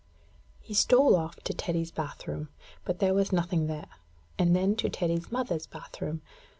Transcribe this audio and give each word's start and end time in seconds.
He 0.59 0.73
stole 0.73 1.15
off 1.15 1.35
to 1.43 1.53
Teddy's 1.53 1.91
bath 1.91 2.27
room, 2.27 2.49
but 2.85 2.97
there 2.97 3.13
was 3.13 3.31
nothing 3.31 3.67
there, 3.67 3.85
and 4.35 4.55
then 4.55 4.75
to 4.77 4.89
Teddy's 4.89 5.31
mother's 5.31 5.67
bath 5.67 6.01
room. 6.01 6.23